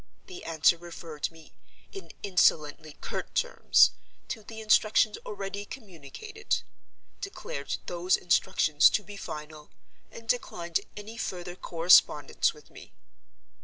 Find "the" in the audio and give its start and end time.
0.25-0.43, 4.41-4.59